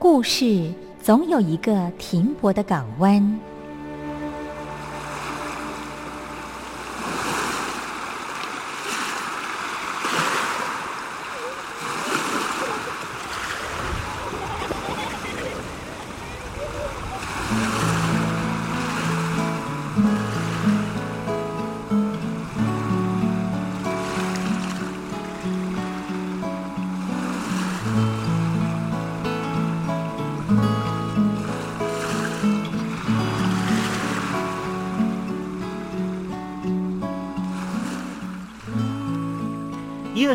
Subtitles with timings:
[0.00, 3.40] 故事总有一个停泊的港湾。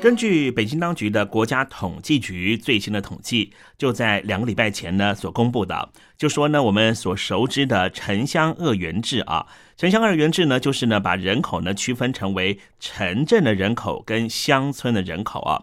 [0.00, 15.60] 根据北京当局的国家统计局最新的统计，就在两个礼拜前呢所公布的，就说呢我们所熟知的城乡二元制啊，城乡二元制呢就是呢把人口呢区分成为城镇的人口跟乡村的人口啊。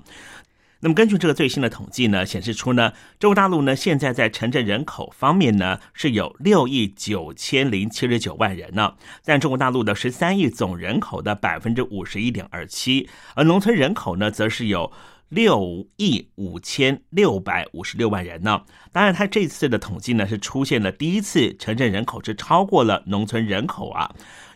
[0.80, 8.94] 那么根据这个最新的统计呢，显示出呢，中国大陆呢现在在城镇人口方面呢是有六亿九千零七十九万人呢，
[9.24, 14.92] 占中国大陆的十三亿总人口的百分之五十一点二七，而农村人口呢则是有
[15.30, 18.62] 六亿五千六百五十六万人呢。
[18.92, 24.10] 当然，它这次的统计呢是出现了第一次城镇人口是超过了农村人口啊。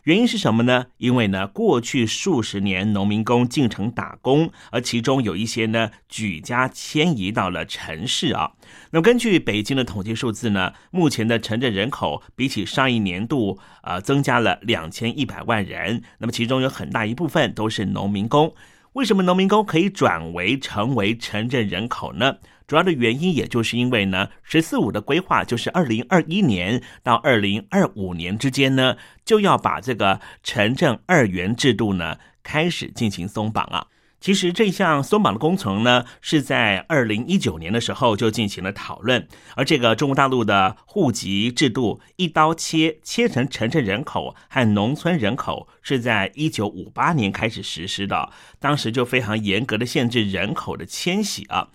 [0.03, 0.88] 原因是什么呢？
[0.98, 8.53] 因为呢，过去数十年农民工进城打工，而其中有一些呢举家迁移到了城市啊。
[8.89, 16.01] 那么根据北京的统计数字呢，目前的城镇人口比起上一年度呃增加了两千一百万人。
[16.18, 18.56] 那么其中有很大一部分都是农民工。
[18.94, 22.38] 为什么农民工可以转为成为城镇人口呢？
[22.68, 33.88] 主要的原因，也就是因为呢，“十四五”的规划就是二零二一年到二零二五年之间呢，就要把这个城镇二元制度呢开始进行松绑啊。
[34.21, 51.69] 其实这项松绑的工程呢，是在二零一九年的时候就进行了讨论，而这个中国大陆的户籍制度一刀切切成城镇人口和农村人口，是在一九五八年开始实施的，当时就非常严格的限制人口的迁徙啊。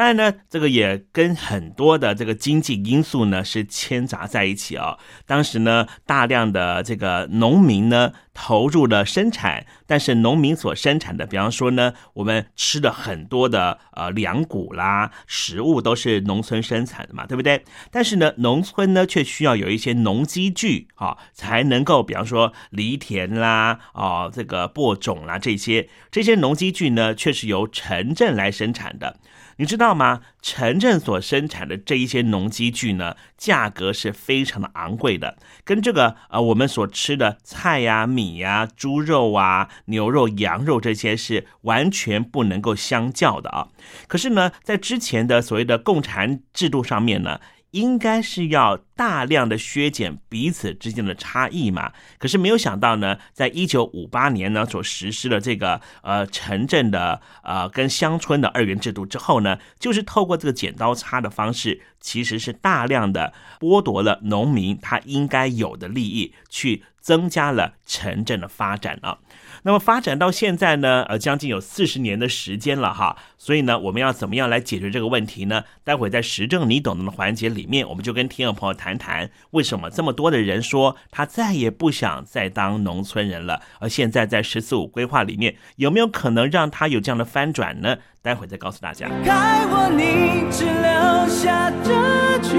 [0.00, 4.96] 当然呢，这个也跟很多的这个经济因素呢是牵杂在一起啊。
[5.26, 17.62] 当时呢，大量的这个农民呢投入了生产，但是农民所生产的，比方说呢，我们吃的很多的呃粮谷啦、食物都是农村生产的嘛，对不对？
[17.90, 29.18] 但是呢，农村呢却需要有一些农机具啊，才能够，比方说犁田啦、哦这个播种啦这些，这些农机具呢却是由城镇来生产的。
[29.60, 30.22] 你知道吗？
[30.40, 43.68] 城镇所生产的这一些农机具呢，价格是非常的昂贵的，跟这个呃我们所吃的菜呀、米呀、猪肉啊、牛肉、羊肉这些是完全不能够相较的啊。
[44.08, 47.38] 可是呢，在之前的所谓的共产制度上面呢。
[47.72, 51.90] 应该是要大量的削减彼此之间的差异嘛？
[52.18, 69.16] 可是没有想到呢，在一九五八年呢所实施了这个呃城镇的呃跟乡村的二元制度之后呢，就是透过这个剪刀差的方式，其实是大量的剥夺了农民他应该有的利益，去增加了城镇的发展啊。
[69.62, 75.64] 那么发展到现在呢，呃，将近有四十年的时间了哈，所以呢，我们要怎么样来解决这个问题呢？
[75.84, 87.96] 待会在时政你懂的环节里面，我们就跟听众朋友谈谈谈，为什么这么多的人说他再也不想再当农村人了，而现在在“十四五”规划里面，有没有可能让他有这样的翻转呢？
[88.22, 89.08] 待会再告诉大家。
[89.24, 92.56] 该我你只留下这句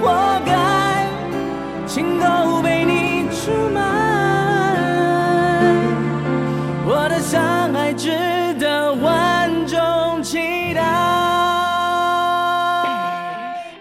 [0.00, 1.06] 活该，
[1.86, 3.80] 情都被你出卖。
[6.86, 8.10] 我的相爱值
[8.58, 8.94] 得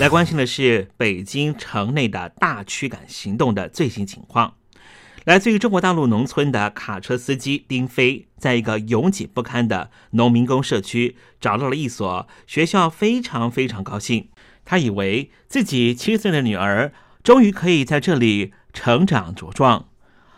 [0.00, 4.54] 来关心的是北京城内的大驱赶行动的最新情况。
[5.24, 14.28] 来自于中国大陆农村的卡车司机丁飞，在一个拥挤不堪的农民工社区找到了一所学校，非常非常高兴。
[14.64, 19.88] 他以为自己七岁的女儿终于可以在这里成长茁壮。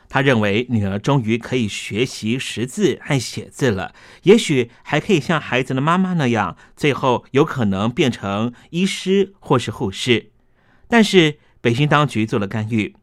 [0.09, 10.31] 他认为女儿终于可以学习识字和写字了，也许还可以像孩子的妈妈那样，最后有可能变成医师或是护士。
[10.89, 12.95] 但是北京当局做了干预。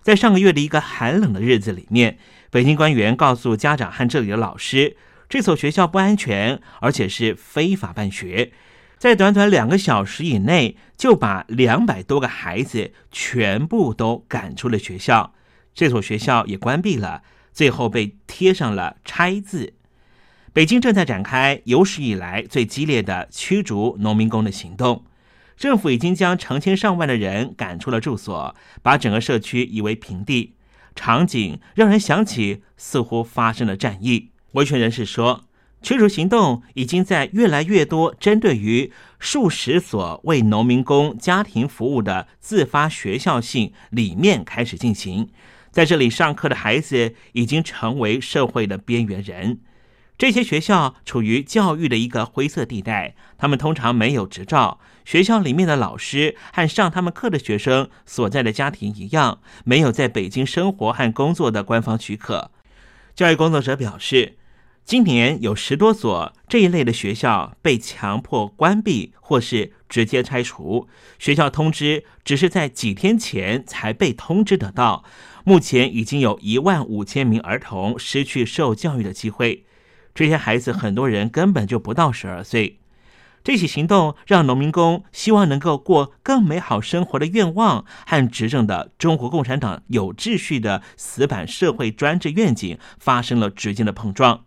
[0.00, 2.18] 在上个月的一个寒冷的日子里面，
[2.50, 4.96] 北京官员告诉家长和这里的老师，
[5.28, 8.52] 这所学校不安全，而且是非法办学。
[8.98, 15.34] 在短短两个小时以内，就把两百多个孩子全部都赶出了学校。
[15.74, 19.74] 这所学校也关闭了，最后被贴上了拆字。
[20.52, 25.04] 北京正在展开有史以来最激烈的驱逐农民工的行动。
[25.56, 30.54] 政府已经将成千上万的人赶出了住所，把整个社区夷为平地，
[30.94, 34.30] 场景让人想起似乎发生了战役。
[34.52, 35.44] 维权人士说，
[35.80, 45.28] 驱逐行动已经在越来越多针对于数十所为农民工家庭服务的自发学校性里面开始进行，
[45.72, 49.58] 在这里上课的孩子已经成为社会的边缘人。
[50.18, 54.78] 这些学校处于教育的一个灰色地带，他们通常没有执照。
[55.04, 62.52] 学校里面的老师和上他们课的学生所在的家庭一样，没有在北京生活和工作的官方许可。
[63.16, 64.36] 教育工作者表示，
[64.84, 70.86] 今年有十多所这一类的学校被强迫关闭或是直接拆除。
[71.18, 75.04] 学校通知只是在几天前才被通知得到。
[75.44, 79.64] 目前已经有一万五千名儿童失去受教育的机会。
[80.14, 82.78] 这些孩子很多人根本就不到十二岁。
[83.44, 94.44] 这起行动让农民工希望能够过更美好生活的愿望和执政的中国共产党有秩序的死板社会专制愿景发生了直接的碰撞。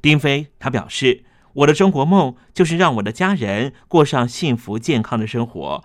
[0.00, 5.82] 丁飞他表示：“我的中国梦就是让我的家人过上幸福健康的生活。”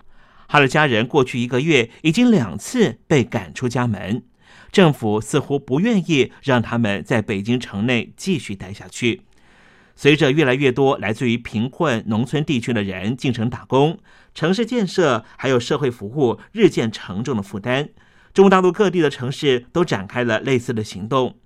[0.52, 4.22] 他的家人过去一个月已经两次被赶出家门，
[4.70, 9.22] 政府似乎不愿意让他们在北京城内继续待下去。
[9.96, 13.98] 随着越来越多来自于贫困农村地区的人进城打工，
[14.34, 17.88] 城市建设还有社会服务日渐沉重的负担，
[18.34, 21.38] 中国大陆各地的城市都展开了类似的行动。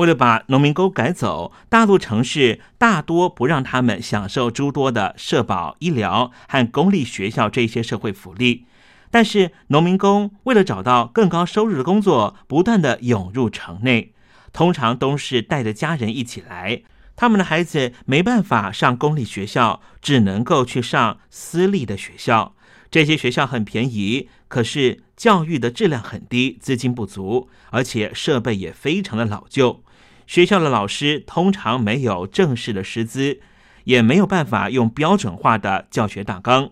[0.00, 8.64] 为了把农民工赶走，大陆城市大多不让他们享受诸多的社保、医疗和公立学校这些社会福利。
[9.10, 14.14] 但是，农民工为了找到更高收入的工作，不断的涌入城内，
[14.54, 16.80] 通常都是带着家人一起来。
[17.14, 22.54] 他们的孩子没办法上公立学校，只能够去上私立的学校。
[22.90, 29.82] 这些学校很便宜，可是教育的质量很低，资金不足，而且设备也非常的老旧。
[30.30, 33.40] 学校的老师通常没有正式的师资，
[33.82, 36.70] 也没有办法用标准化的教学大纲。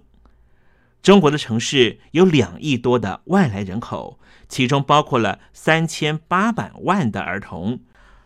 [1.02, 7.80] 中国的城市有两亿多的外来人口，其中包括了三千八百万的儿童。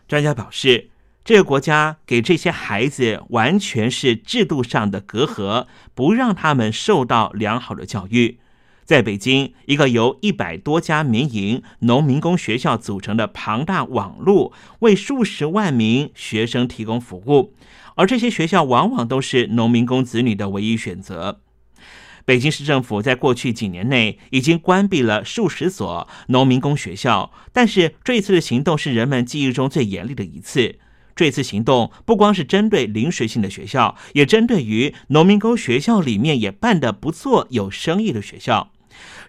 [0.07, 0.91] 专家表示。
[1.25, 8.39] 这个国家给这些孩子完全是制度上的隔阂，不让他们受到良好的教育。
[8.85, 17.53] 在北京，一个由一百多家民营农民工学校组成的庞大网络，为数十万名学生提供服务，
[17.95, 21.39] 而这些学校往往都是农民工子女的唯一选择。
[22.25, 30.79] 北京市政府在过去几年内已经关闭了数十所农民工学校，但是这一次的行动是人们记忆中最严厉的一次。
[31.15, 38.71] 这次行动不光是针对临时性的学校，也针对于农民工学校里面也办得不错、有生意的学校。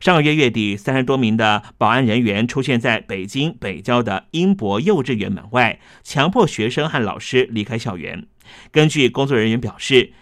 [0.01, 8.27] 上个月月底，三十多名的保安人员出现在北京北郊的英博幼稚园门外，强迫学生和老师离开校园。
[8.71, 10.13] 根据工作人员表示，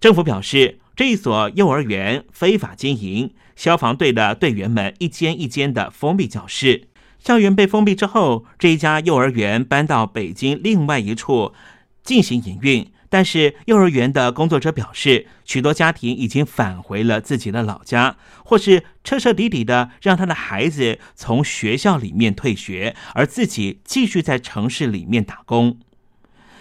[0.00, 6.88] 政府表示这一所幼儿园非法经营，消防队的队员们一间一间的封闭教室。
[7.24, 11.54] 校园被封闭之后，这一家幼儿园搬到北京另外一处
[12.02, 12.92] 进行营运。
[13.08, 25.78] 但是，幼儿园的工作者表示，许多家庭已经返回了自己的老家，或是彻彻底底的让他的孩子从学校里面退学，而自己继续在城市里面打工。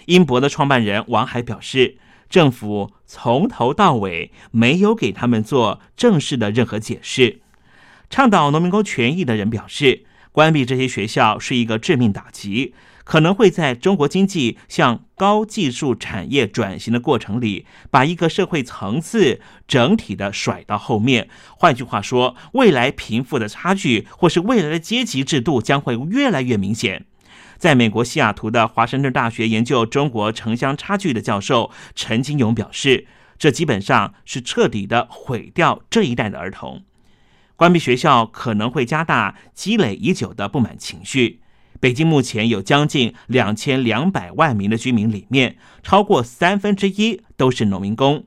[0.06, 1.98] 英博的创办人王海表示，
[2.30, 7.42] 政府从头到尾没有给他们做正式的任何解释。
[8.10, 10.06] 倡导农民工权益的人表示。
[10.34, 12.74] 关闭这些学校是一个致命打击，
[13.04, 21.30] 可能会在中国经济向高技术产业转型的过程里，把一个社会层次整体的甩到后面。
[21.56, 27.06] 换句话说，未来贫富的差距或是未来的阶级制度将会越来越明显。
[27.60, 33.06] 在美国西雅图的华盛顿大学研究中国城乡差距的教授陈金勇表示，
[33.38, 36.82] 这基本上是彻底的毁掉这一代的儿童。
[37.64, 41.40] 关闭学校可能会加大积累已久的不满情绪。
[41.80, 48.26] 北京目前有将近两千两百万名的居民，里面超过三分之一都是农民工。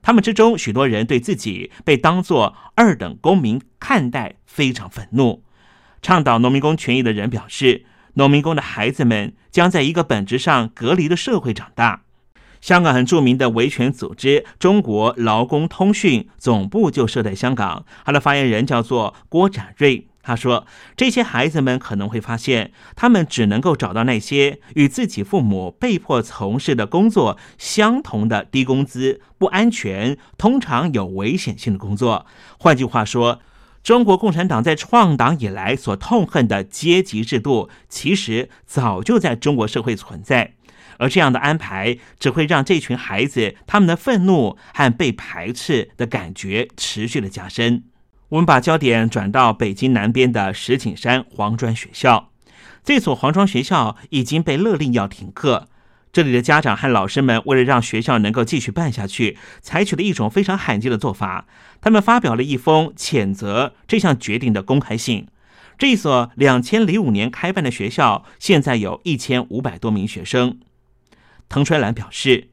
[0.00, 5.44] 他们之中，许多人对自己被当作二等公民看待非常愤怒。
[6.00, 12.04] 倡导农民工权益的人表示，农民工的孩子们将在一个本质上隔离的社会长大。
[12.60, 20.06] 香港很著名的维权组织中国劳工通讯总部就设在香港，他的发言人叫做郭展瑞。
[20.20, 32.26] 他说：“这些孩子们可能会发现，他们只能够找到那些与自己父母被迫从事的工作相同的低工资、不安全、通常有危险性的工作。
[32.58, 33.40] 换句话说，
[33.82, 40.56] 中国共产党在创党以来所痛恨的阶级制度，其实早就在中国社会存在。”
[40.98, 47.84] 而这样的安排只会让这群孩子他们的愤怒和被排斥的感觉持续的加深。
[48.28, 52.30] 我们把焦点转到北京南边的石景山黄庄学校，
[52.84, 55.68] 这所黄庄学校已经被勒令要停课。
[56.12, 61.46] 这里的家长和老师们为了让学校能够继续办下去，采取了一种非常罕见的做法，
[61.80, 65.28] 他们发表了一封谴责这项决定的公开信。
[65.76, 70.58] 这所两千零五年开办的学校，现在有一千五百多名学生。
[71.48, 72.48] 滕春兰表示，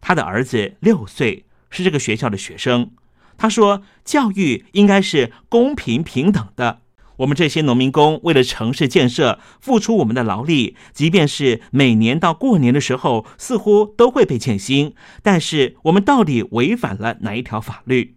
[0.00, 2.90] 他的儿子六岁，是这个学校的学生。
[3.38, 6.82] 他说：“教育应该是公平平等的。
[7.16, 14.94] 我们这些农民工为了城市建设付出我们的劳力，即便是每年到过年的时候，似乎都会被欠薪。
[15.22, 18.14] 但是我们到底违反了哪一条法律？”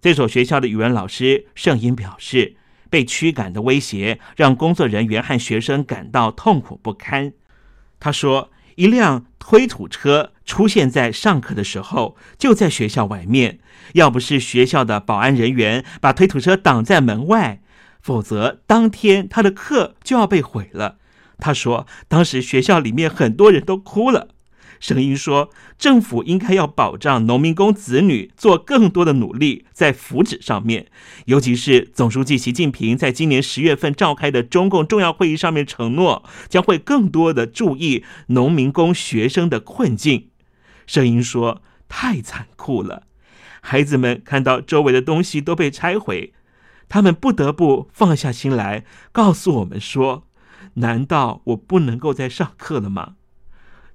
[0.00, 2.56] 这所学校的语文老师盛英表示
[2.88, 7.32] ：“被驱赶的威胁让工作人员和学生感到痛苦不堪。”
[7.98, 8.50] 他说。
[8.80, 13.58] 一辆推土车出现在上课的时候，就在学校外面。
[13.92, 17.60] 要不是学校的保安人员把推土车挡在门外，
[18.00, 20.96] 否则当天他的课就要被毁了。
[21.36, 24.28] 他说，当时学校里面很多人都哭了。
[24.80, 30.86] 声音说：“政府应该要保障农民工子女做更多的努力，在福祉上面，
[31.26, 40.28] 尤其是总书记习近平在今年十月份召开的中共重要会议上面承诺，将会更多的注意农民工学生的困境。”
[40.88, 43.02] 声音说：“太残酷了，
[43.60, 46.32] 孩子们看到周围的东西都被拆毁，
[46.88, 50.24] 他们不得不放下心来，告诉我们说：
[50.74, 53.16] 难道我不能够再上课了吗？”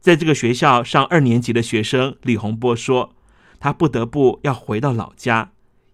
[0.05, 3.15] 在这个学校上二年级的学生李洪波说
[3.59, 5.53] ：“他不得不要回到老家，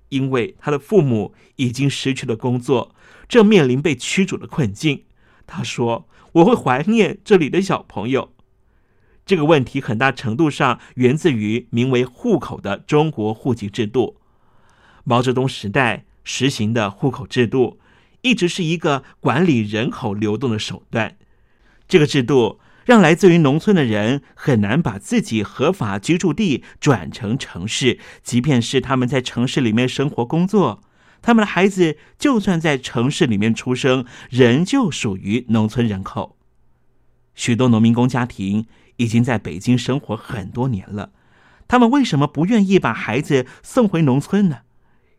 [0.10, 2.93] 因为他的父母已经失去了工作，
[3.30, 5.06] 正面临被驱逐的困境。
[5.47, 8.34] 他说：“我会怀念这里的小朋友。”
[9.26, 14.17] 这个问题很大程度上源自于名为“户口”的中国户籍制度。
[15.06, 17.80] 毛泽东时代实行的户口制度，
[18.24, 21.15] 一直是一个管理人口流动的手段。
[21.88, 30.83] 这个制度让来自于农村的人很难把自己合法居住地转成城市，即便是他们在城市里面生活工作，
[31.21, 36.37] 他们的孩子就算在城市里面出生，仍旧属于农村人口。
[37.35, 38.65] 许多农民工家庭。
[38.97, 41.11] 已经在北京生活很多年了，
[41.67, 44.59] 他们为什么不愿意把孩子送回农村呢？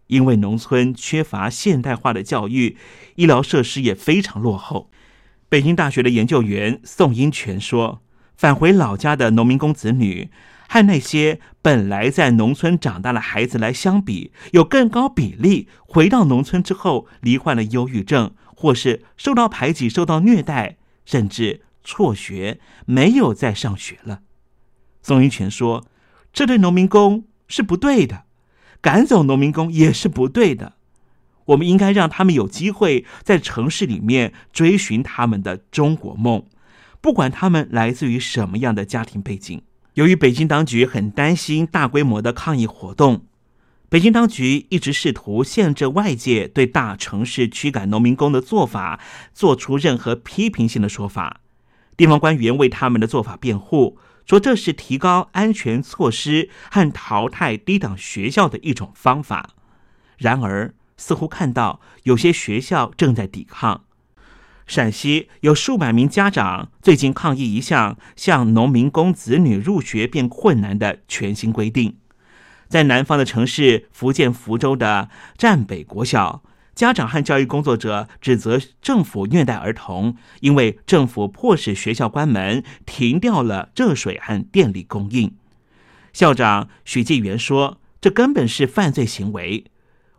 [0.07, 2.77] 因为农村缺乏现代化的教育，
[3.17, 4.89] 医疗设施也非常落后。
[5.53, 8.01] 北京大学的研究员宋英全说
[8.39, 10.31] ：“返回老家的农民工子女，
[10.67, 24.21] 和那些本来在农村长大的孩子来相比，有更高比例回到农村之后罹患了忧郁症，或是受到排挤、受到虐待，甚至……”辍学，没有再上学了。
[25.03, 25.85] 宋英全说
[26.33, 28.23] ：“这对农民工是不对的，
[28.81, 30.77] 赶走农民工也是不对的。
[31.47, 36.45] 我们应该让他们有机会在城市里面追寻他们的中国梦，
[37.01, 39.63] 不管他们来自于什么样的家庭背景。
[39.95, 43.27] 由于北京当局很担心大规模的抗议活动，
[43.89, 48.99] 北京当局一直试图限制外界对大城市驱赶农民工的做法
[49.35, 51.41] 做出任何批评性的说法。”
[51.95, 59.51] 地方官员为他们的做法辩护，说这是提高安全措施和淘汰低档学校的一种方法。
[60.17, 63.85] 然而，似乎看到有些学校正在抵抗。
[64.67, 71.97] 陕西有数百名家长最近抗议一项向农民工子女入学变困难的全新规定，
[72.69, 76.43] 在南方的城市福建福州的占北国小。
[76.75, 85.37] 家长和教育工作者指责政府虐待儿童，因为政府迫使学校关门，停掉了热水和电力供应。
[86.15, 89.67] 校长许继元说：“这根本是犯罪行为。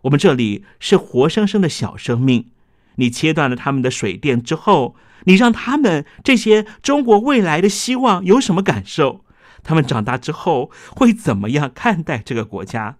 [0.03, 2.51] 我们这里是活生生的小生命，
[2.95, 9.23] 你切断了他们的水电之后，你让他们这些中国未来的希望有什么感受？
[9.63, 12.97] 他们长大之后会怎么样看待这个国家？”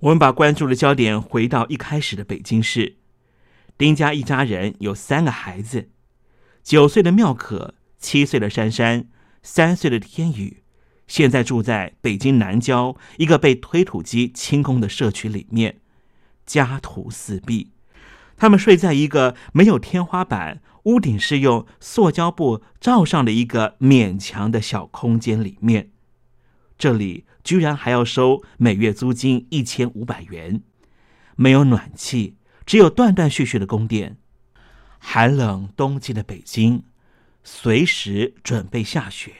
[0.00, 2.96] 我们把关注的焦点回到一开始的北京市，
[3.76, 5.90] 丁家一家人有三个孩子：
[6.62, 9.06] 九岁的妙可，七岁的珊珊，
[9.42, 10.62] 三岁的天宇。
[11.06, 15.80] 现在住在北京南郊一个被推土机清空的社区里面，
[16.50, 17.72] 家徒四壁。
[18.36, 25.90] 他们睡在一个没有天花板、屋顶是用塑胶布罩上的一个勉强的小空间里面。
[26.78, 27.26] 这里。
[27.42, 30.62] 居然还要收每月租金一千五百元，
[31.36, 32.36] 没有暖气，
[32.66, 34.18] 只有断断续续的供电。
[34.98, 36.84] 寒冷冬季的北京，
[37.42, 39.32] 随时准备下雪。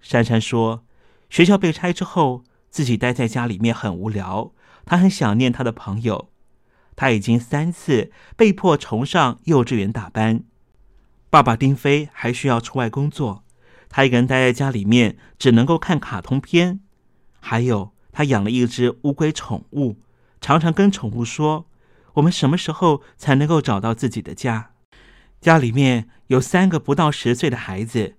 [0.00, 0.86] 珊珊说，
[1.28, 4.53] 学校被拆之后，自己待在家里面很无聊，
[4.84, 6.30] 他很想念他的朋友。
[6.96, 10.44] 他已经三次被迫重上幼稚园大班，
[11.28, 13.42] 爸爸丁飞还需要出外工作，
[13.88, 16.78] 他一个人待在家里面，只能够看卡通片。
[17.40, 19.98] 还有，他养了一只乌龟宠物，
[20.40, 21.66] 常常跟宠物说
[22.14, 24.70] ：“我们什么时候才能够找到自己的家？”
[25.42, 28.14] 家里面有三个不到十岁的孩子，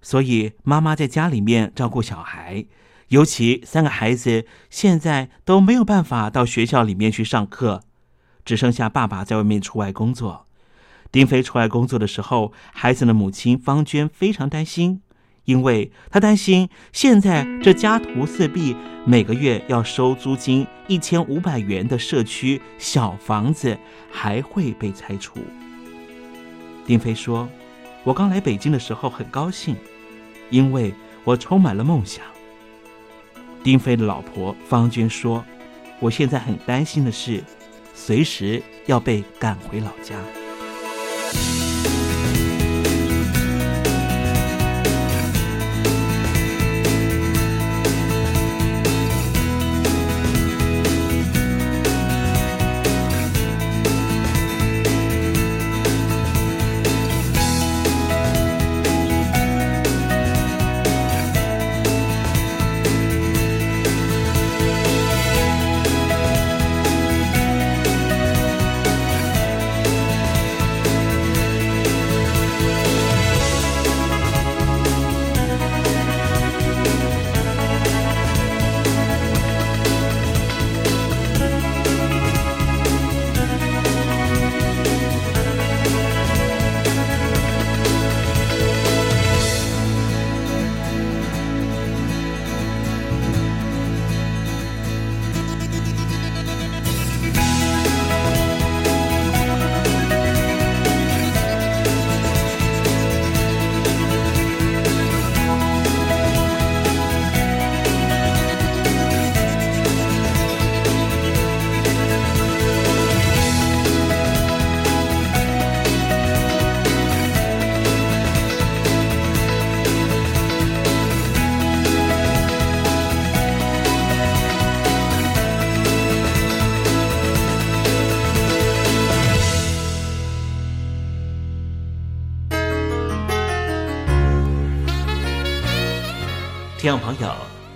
[0.00, 2.64] 所以妈妈在家里面照顾小孩。
[3.08, 7.82] 尤其三个孩子现在都没有办法到学校里面去上课，
[8.44, 10.46] 只剩下爸爸在外面出外工作。
[11.12, 15.02] 丁飞出外工作的时候，孩子的母亲方娟非常担心。
[15.44, 23.78] 因为她担心，现在这家徒四壁、每个月要收租金一千五百元的社区小房子
[24.10, 25.38] 还会被拆除。
[26.86, 27.46] 丁飞说
[28.04, 29.76] ：“我刚来北京的时候很高兴，
[30.48, 32.24] 因为我充满了梦想。”
[33.64, 35.42] 丁飞的老婆方娟说
[35.98, 37.42] ：“我现在很担心的是，
[37.94, 40.14] 随时要被赶回老家。”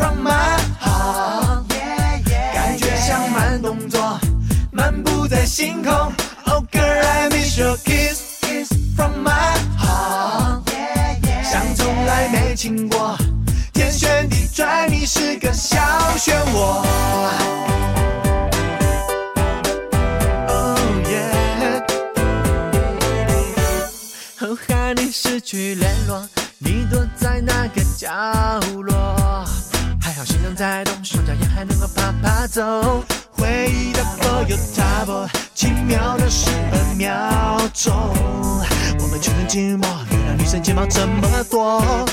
[0.00, 1.64] from my heart。
[2.54, 4.18] 感觉像慢动作，
[4.72, 5.92] 漫步在星空。
[6.46, 10.62] Oh, girl, I miss your kiss, kiss from my heart。
[11.44, 13.18] 像从来没亲过，
[13.74, 15.78] 天旋地转，你是个小
[16.16, 16.82] 漩涡。
[20.48, 21.84] Oh yeah。
[24.38, 26.26] 和你失去联络。
[26.62, 28.06] 你躲在那个角
[28.82, 29.46] 落，
[30.20, 33.02] 好心脏在动，双脚也还能够爬爬走。
[33.30, 37.90] 回忆的波有踏波，奇妙的十二秒钟，
[39.00, 42.06] 我们全程寂寞，原来女生睫毛这么多。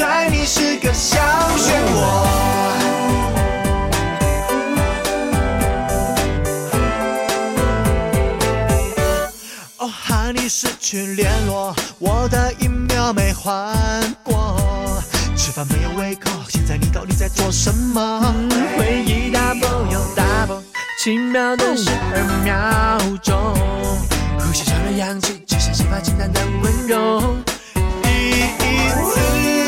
[0.00, 1.18] 旋地转，你是个小
[1.58, 2.00] 漩涡。
[9.76, 13.76] 哦，和你失去联络，我的一秒没换
[14.24, 14.56] 过。
[15.36, 18.34] 吃饭没有胃口，现在你到底在做什么？
[18.78, 20.62] 回忆大波又大波，
[21.02, 23.36] 奇妙的十二秒钟，
[24.38, 27.36] 呼吸上了氧气，只剩洗发清淡的温柔。
[28.02, 29.59] 第一次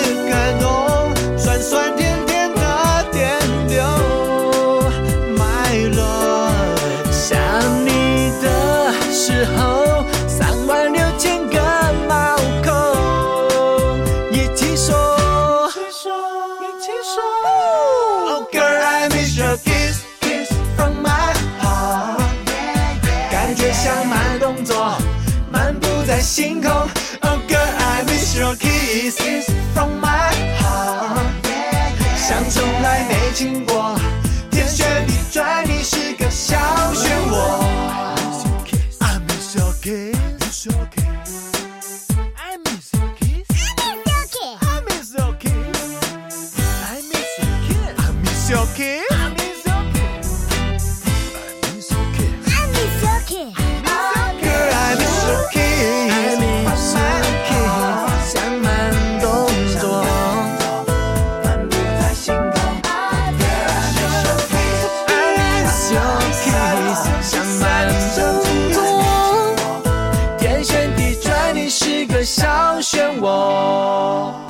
[26.32, 26.70] 星空。
[27.20, 31.26] Oh girl, I miss your kiss, kiss from my heart。
[32.16, 33.94] 像从来没亲过，
[34.50, 36.56] 天旋地转，你是个小
[36.94, 38.21] 漩涡。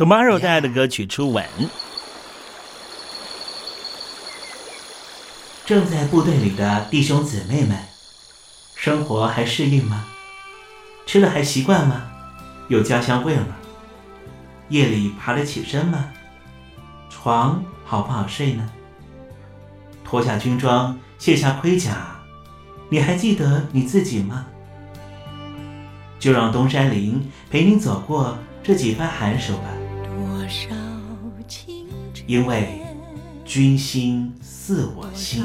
[0.03, 1.45] Tomorrow 带来的歌曲《初吻》，
[5.65, 7.79] 正在部队里的弟兄姊妹们，
[8.75, 10.07] 生活还适应吗？
[11.07, 12.11] 吃了还习惯吗？
[12.67, 13.55] 有家乡味吗？
[14.71, 16.09] 夜里爬得起身吗？
[17.09, 18.69] 床好不好睡呢？
[20.05, 22.17] 脱下军装，卸下盔甲，
[22.89, 24.47] 你还记得你自己吗？
[26.19, 29.69] 就让东山林陪您走过这几番寒暑吧。
[32.27, 32.81] 因为
[33.45, 35.45] 君心似我心。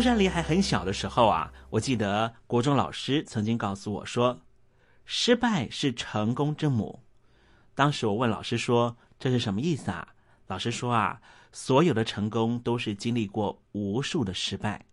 [0.00, 4.40] 东山离还很小的时候啊，我记得国中老师曾经告诉我说，
[5.04, 7.00] 失败是成功之母。
[7.74, 10.08] 当时我问老师说：“这是什么意思啊？”
[10.48, 11.20] 老师说：“啊，
[11.52, 14.86] 所有的成功都是经历过无数的失败。”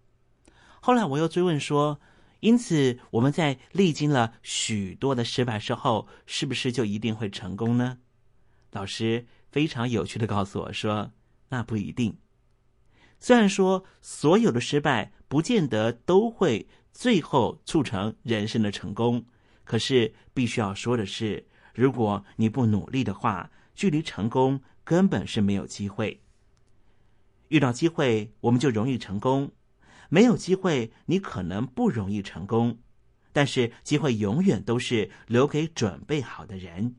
[0.82, 2.02] 后来我又追问说
[2.42, 8.00] ：“因此我们在历经了许多的失败之后，是不是就一定会成功呢？”
[8.72, 11.14] 老师非常有趣的告诉我说
[11.48, 12.18] ：“那不一定。
[13.20, 19.26] 虽然说所有的失败不见得都会最后促成人生的成功，
[19.64, 21.46] 可是必须要说的是。”
[21.78, 26.24] 如果你不努力的话，距离成功根本是没有机会。
[27.50, 29.50] 遇到机会，我们就容易成功；
[30.10, 32.80] 没有机会，你可能不容易成功。
[33.32, 36.96] 但是，机会永远都是留给准备好的人。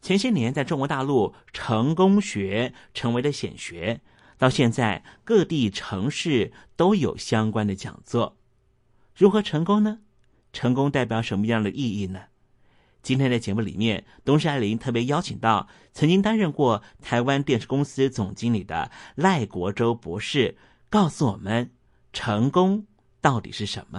[0.00, 4.00] 前些年，在中国大陆，成功学成为了显学，
[4.44, 8.36] 到现在，各地城市都有相关的讲座。
[9.16, 10.00] 如何成功呢？
[10.52, 12.24] 成功代表什么样的意义呢？
[13.00, 20.58] 今天的节目里面，东山林特别邀请到曾经担任过台湾电视公司总经理的赖国洲博士，
[20.90, 21.70] 告诉我们
[22.12, 22.84] 成功
[23.22, 23.98] 到底是什么。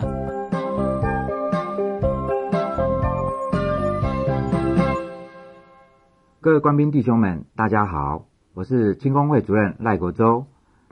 [6.39, 10.45] 各位官兵弟兄们，大家好，我是青工会主任赖国洲。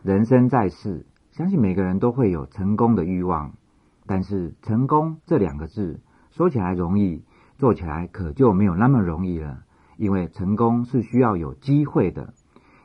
[0.03, 3.53] 人生在世，相信每个人都会有成功的欲望，
[4.05, 7.23] 但是“成功”这两个字说起来容易。
[7.57, 9.59] 做起来可就没有那么容易了，
[9.95, 12.33] 因为成功是需要有机会的。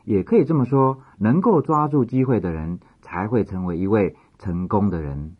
[0.05, 5.33] 也可以这么说，能够抓住机会的人，才会成为一位成功的人。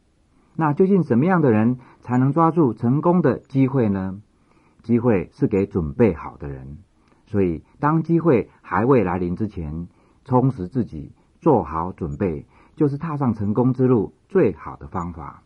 [0.57, 4.19] 那究竟什么样的人才能抓住成功的机会呢？
[4.83, 6.79] 机会是给准备好的人，
[7.29, 9.89] 所以当机会还未来临之前，
[10.25, 15.45] 充实自己，做好准备，就是踏上成功之路最好的方法。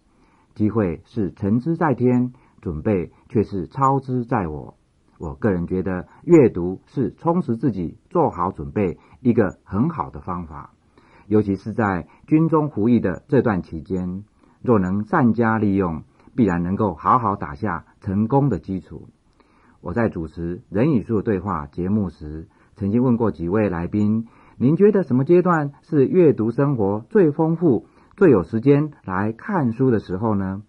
[0.54, 2.32] 机会是成之在天。
[2.62, 4.76] 准备却是操之在我。
[5.18, 10.70] 我个人觉得，阅读是充实自己、做好准备一个很好的方法。
[11.26, 14.22] 尤其是在军中服役的这段期间，
[14.62, 16.04] 若能善加利用，
[16.36, 19.08] 必然能够好好打下成功的基础。
[19.82, 30.62] 我在主持《人与树对话》节目时，曾经问过几位来宾：“您觉得什么阶段是阅读生活最丰富、最有时间来看书的时候呢？”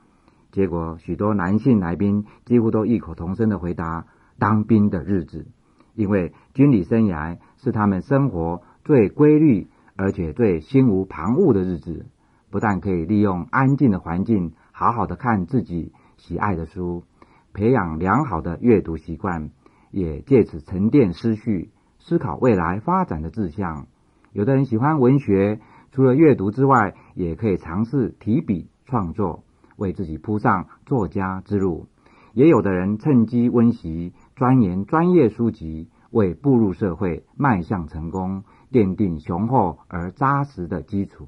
[0.52, 4.08] 结果，许多男性来宾几乎都异口同声的回答
[4.40, 5.46] ：“当兵的日子，
[5.94, 12.08] 因为军旅生涯是他们生活最规律，而且最心无旁骛的日子。
[12.50, 17.04] 不但可以利用安静的环境，好好的看自己喜爱的书，
[17.54, 19.52] 培养良好的阅读习惯，
[19.92, 23.88] 也借此沉淀思绪，思考未来发展的志向。
[24.32, 25.60] 有的人喜欢文学，
[25.92, 29.44] 除了阅读之外，也可以尝试提笔创作。”
[29.76, 31.88] 为自己铺上作家之路，
[32.34, 41.28] 也有的人趁机温习、钻研专业书籍，为步入社会、迈向成功奠定雄厚而扎实的基础。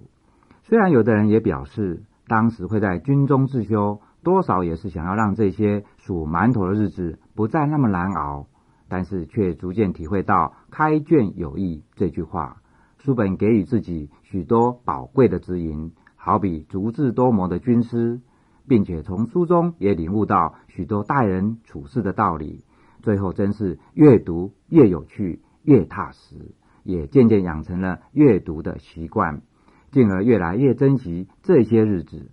[0.62, 8.46] 虽然有的人也表示，当时会在军中自修，多少也是想要让这些数馒头的日子不再那么难熬，
[8.88, 12.62] 但是却逐渐体会到“开卷有益”这句话。
[13.00, 18.22] 书本给予自己许多宝贵的指引，好比足智多谋的军师。
[18.68, 22.64] 并且从书中也领悟到许多待人处事的道理，
[23.04, 29.44] 最后真是越读越有趣，越踏实，也渐渐养成了阅读的习惯，
[29.92, 32.32] 进而越来越珍惜这些日子。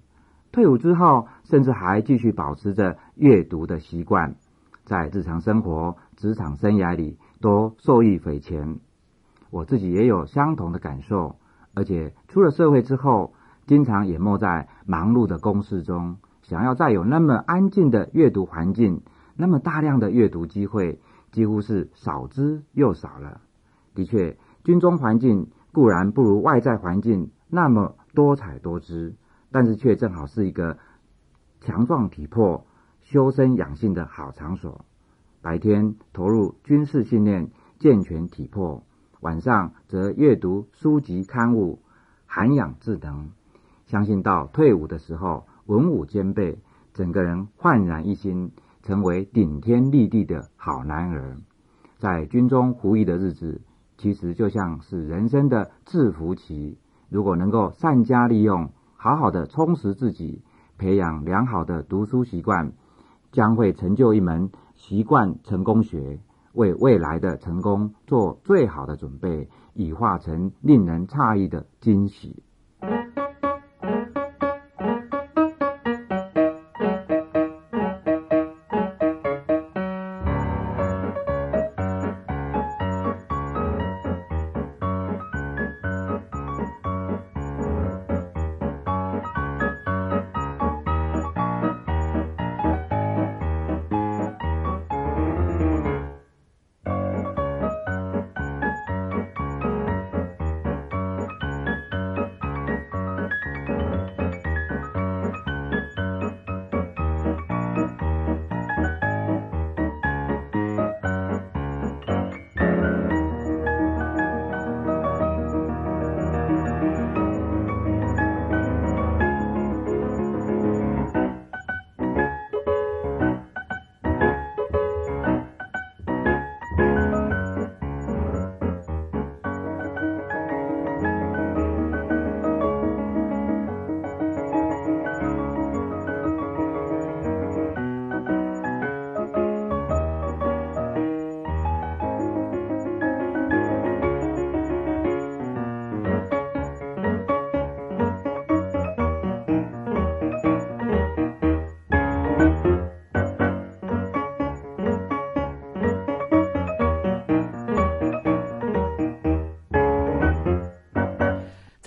[0.53, 4.37] 退伍之后，甚至还继续保持着阅读的习惯，
[4.85, 8.79] 在日常生活、职场生涯里都受益匪浅。
[9.51, 11.37] 我自己也有相同的感受，
[11.75, 13.33] 而且出了社会之后。
[13.65, 19.03] 经常淹没在忙碌的公事中，想要再有那么安静的阅读环境，
[19.37, 20.99] 那么大量的阅读机会，
[21.31, 23.41] 几乎是少之又少了。
[23.95, 29.15] 的确，军中环境固然不如外在环境那么多彩多姿，
[29.53, 30.79] 但是却正好是一个
[31.61, 32.67] 强壮体魄、
[33.03, 34.85] 修身养性的好场所。
[35.43, 38.83] 白天投入军事训练，健全体魄；
[39.21, 41.81] 晚上则阅读书籍刊物，
[42.27, 43.31] 涵养智能。
[43.87, 46.59] 相信到退伍的时候，文武兼备，
[46.95, 51.37] 整个人焕然一新，成为顶天立地的好男儿。
[51.99, 53.61] 在军中服役的日子，
[53.99, 56.79] 其实就像是人生的制服期。
[57.09, 58.71] 如果能够善加利用，
[59.03, 60.43] 好好的充实自己，
[60.79, 62.71] 培养良好的读书习惯，
[63.33, 66.21] 将会成就一门习惯成功学，
[66.53, 72.45] 为未来的成功做最好的准备，以化成令人诧异的惊喜。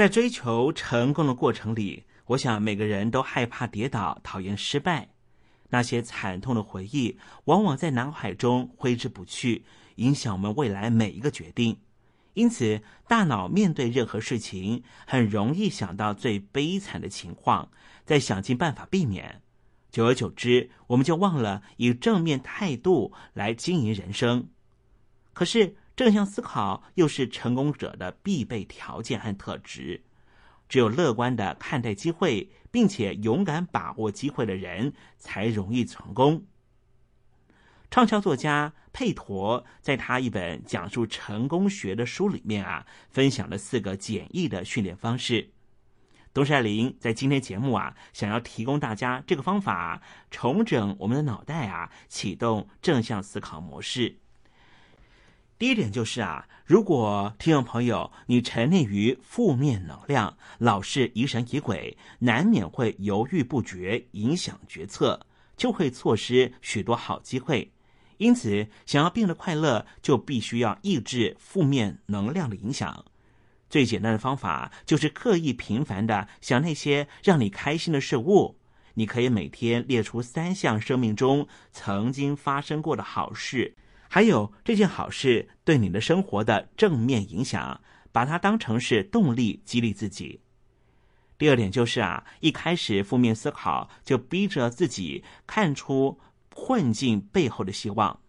[0.06, 5.10] 在追求成功的过程里，我想每个人都害怕跌倒，讨厌失败。
[5.70, 11.76] 那些惨痛的回忆，往往在脑海中挥之不去，影响我们未来每一个决定。
[12.36, 17.72] 因此，大脑面对任何事情，很容易想到最悲惨的情况，
[18.06, 19.42] 再想尽办法避免。
[19.90, 24.50] 久而久之，我们就忘了以正面态度来经营人生。
[25.34, 30.04] 可是，正向思考又是成功者的必备条件和特质。
[30.68, 36.46] 只有乐观的看待机会，并且勇敢把握机会的人，才容易成功。
[37.92, 45.52] 畅销作家佩陀在他一本讲述成功学的书里面啊，分享了四个简易的训练方式。
[46.34, 54.18] 东山林在今天节目啊，想要提供大家这个方法，重整我们的脑袋啊，启动正向思考模式。
[55.58, 65.26] 第一点就是啊，如果听众朋友你沉溺于负面能量，老是疑神疑鬼，难免会犹豫不决，影响决策，
[65.56, 67.72] 就会错失许多好机会。
[68.18, 73.06] 因此，想要变得快乐，就必须要抑制负面能量的影响。
[73.70, 78.58] 最简单的方法就是刻意频繁的想那些让你开心的事物。
[78.94, 83.74] 你可以每天列出三项生命中曾经发生过的好事，
[84.16, 87.82] 还有这件好事对你的生活的正面影响，
[88.14, 90.40] 把它当成是动力，激励自己。
[91.38, 96.18] 第二点就是啊，一开始负面思考，就逼着自己看出。
[96.52, 98.22] 困境背后的希望，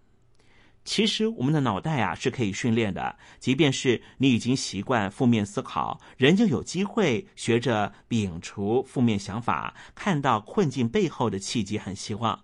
[0.84, 3.16] 其实我们的脑袋啊是可以训练的。
[3.38, 12.42] 即便是你已经习惯负面思考，仍旧有机会学着摒除负面想法，看到困境背后的契机和希望。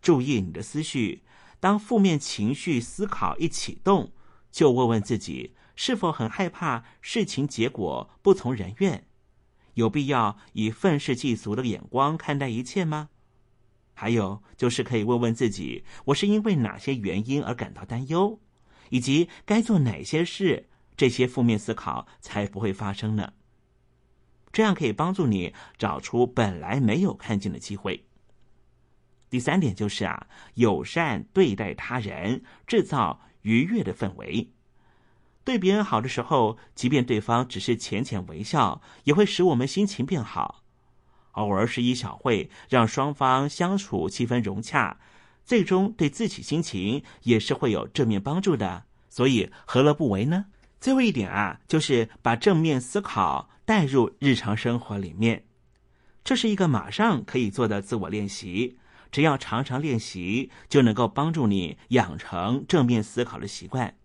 [0.00, 1.22] 注意你的思绪，
[1.60, 4.12] 当负面情绪思考一启动，
[4.50, 9.06] 就问问自己：是否很害怕事情结果不从人愿？
[9.74, 13.10] 有必要以愤世嫉俗的眼光看待一切吗？
[13.94, 18.40] 还有就是可以问问自己，我是因为哪些原因而感到担忧，
[18.90, 23.32] 以及该做哪些事，这些负面思考才不会发生呢？
[24.52, 28.07] 这样可以帮助你找出本来没有看见的机会。
[29.30, 34.50] 第三点就是啊，友善对待他人，制造愉悦的氛围。
[35.44, 40.62] 对别人好的时候，即便对方只是浅浅微笑，也会使我们心情变好。
[41.32, 44.98] 偶尔是一小会，让双方相处气氛融洽，
[45.44, 48.84] 最终对自己心情也是会有正面帮助的。
[49.08, 50.46] 所以何乐不为呢？
[50.80, 55.44] 最后一点啊，就是把正面思考带入日常生活里面，
[56.22, 58.78] 这是一个马上可以做的自我练习。
[59.10, 63.96] 只要常常练习，就能够帮助你养成正面思考的习惯。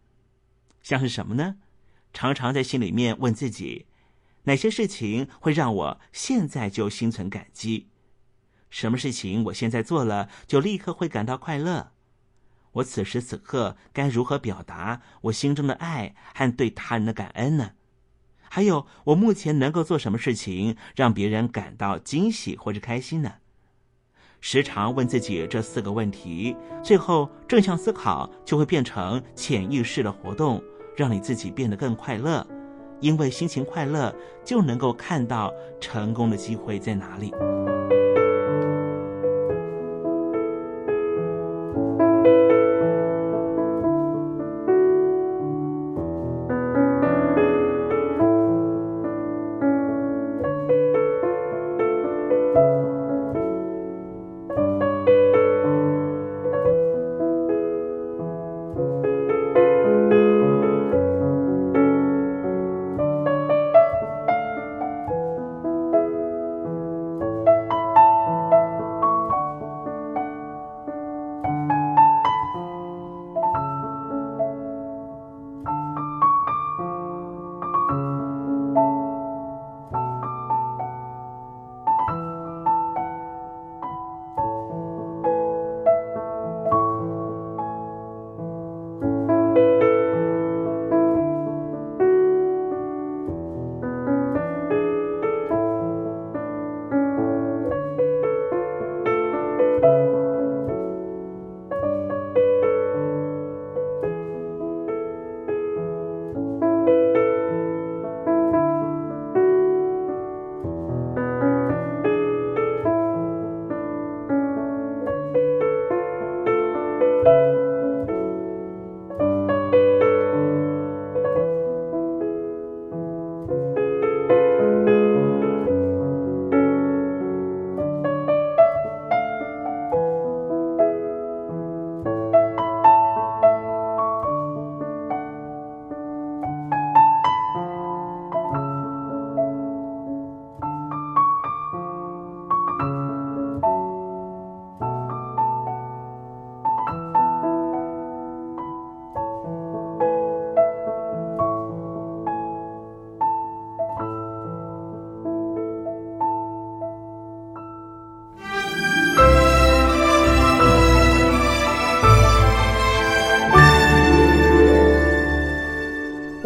[0.81, 1.57] 像是什么呢？
[2.13, 3.87] 常常在心里面问自己。
[4.43, 7.87] 哪些事情会让我现在就心存感激？
[8.69, 11.91] 什么事情我现在做了就立刻会感到快乐？
[12.73, 17.73] 我此时此刻该如何表达我心中的爱和对他人的感恩呢？
[18.49, 23.35] 还有，我目前能够做什么事情让别人感到惊喜或者开心呢？
[24.45, 30.61] 时常问自己这四个问题，最后正向思考就会变成潜意识的活动，
[30.97, 32.45] 让你自己变得更快乐。
[32.99, 34.13] 因为心情快乐，
[34.43, 37.33] 就能够看到成功的机会在哪里。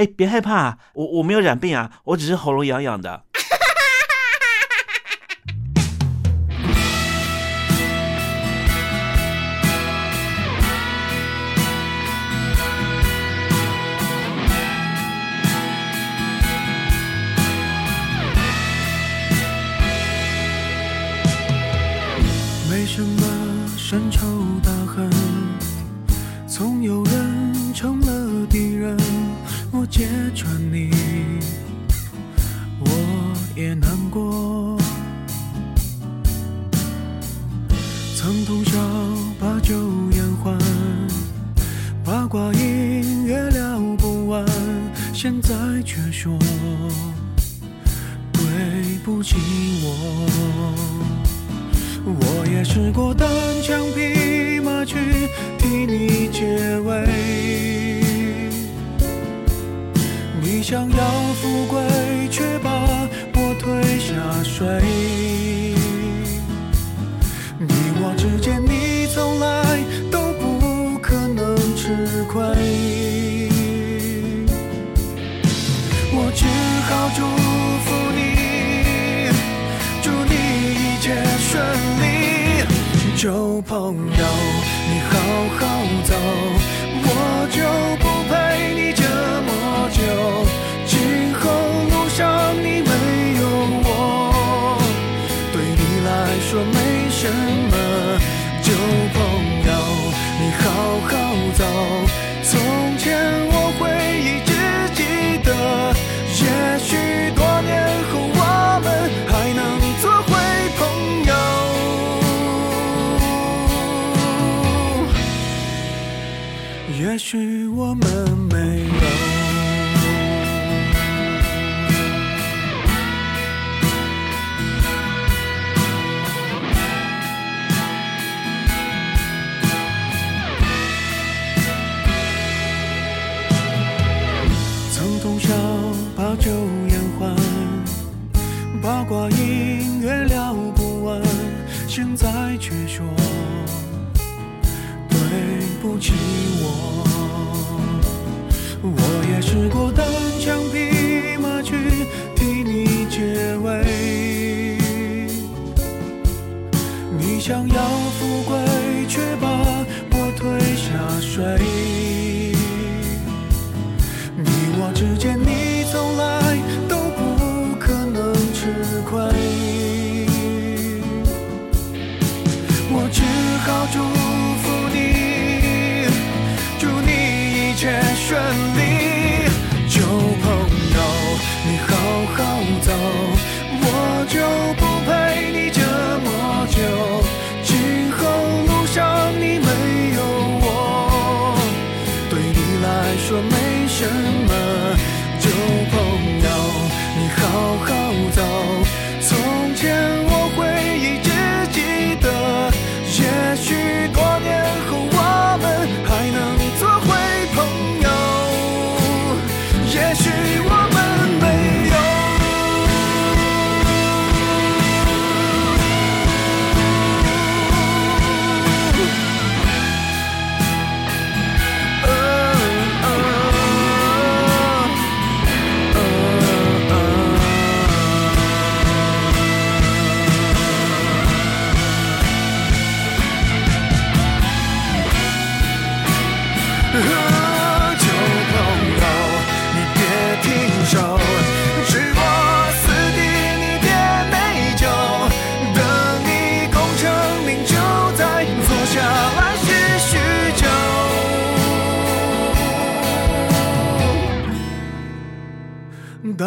[0.00, 3.22] 哎，别害怕，我我没有染病啊，我只是喉咙痒痒的。
[22.70, 24.39] 没什么深仇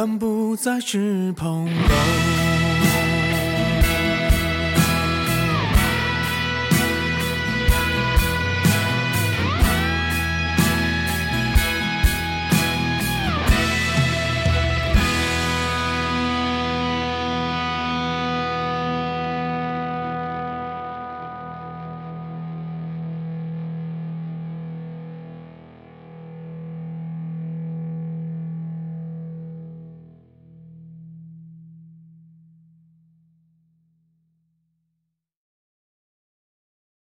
[0.06, 2.43] 但不再是朋友。